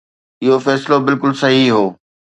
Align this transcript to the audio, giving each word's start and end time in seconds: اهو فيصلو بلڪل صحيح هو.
اهو 0.43 0.55
فيصلو 0.65 0.95
بلڪل 1.05 1.31
صحيح 1.41 1.67
هو. 1.75 1.85